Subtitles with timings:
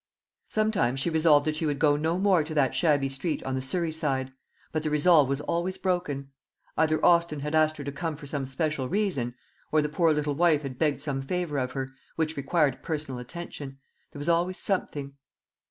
[0.49, 3.61] Sometimes she resolved that she would go no more to that shabby street on the
[3.61, 4.33] "Surrey side";
[4.71, 6.31] but the resolve was always broken.
[6.75, 9.35] Either Austin had asked her to come for some special reason,
[9.71, 13.77] or the poor little wife had begged some favour of her, which required personal attention;
[14.11, 15.13] there was always something.